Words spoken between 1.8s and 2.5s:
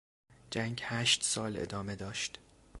داشت.